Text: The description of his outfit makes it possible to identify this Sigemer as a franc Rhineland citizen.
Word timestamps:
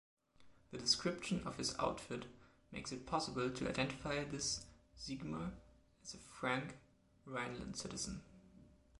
The 0.71 0.79
description 0.79 1.43
of 1.45 1.57
his 1.59 1.77
outfit 1.77 2.25
makes 2.71 2.91
it 2.91 3.05
possible 3.05 3.51
to 3.51 3.69
identify 3.69 4.23
this 4.23 4.65
Sigemer 4.97 5.51
as 6.01 6.15
a 6.15 6.17
franc 6.17 6.79
Rhineland 7.23 7.77
citizen. 7.77 8.23